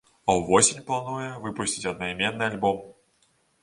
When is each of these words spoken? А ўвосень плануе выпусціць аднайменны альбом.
А 0.29 0.35
ўвосень 0.37 0.85
плануе 0.87 1.29
выпусціць 1.45 1.87
аднайменны 1.95 2.43
альбом. 2.53 2.85